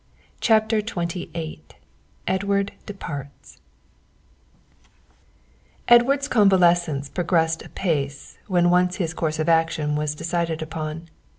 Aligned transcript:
CHAPTER 0.39 0.79
XXVIII 0.79 1.61
EDWARD 2.27 2.71
DEPARTS 2.87 3.59
Edward's 5.87 6.27
convalescence 6.27 7.07
progressed 7.07 7.61
apace 7.61 8.39
when 8.47 8.71
once 8.71 8.95
his 8.95 9.13
course 9.13 9.37
of 9.37 9.47
action 9.47 9.95
was 9.95 10.15
decided 10.15 10.63
upon. 10.63 11.07